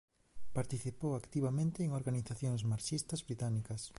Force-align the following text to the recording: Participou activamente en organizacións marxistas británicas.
Participou 0.57 1.11
activamente 1.15 1.79
en 1.83 1.91
organizacións 1.99 2.61
marxistas 2.71 3.19
británicas. 3.27 3.81